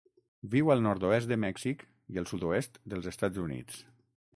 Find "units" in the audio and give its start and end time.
3.49-3.83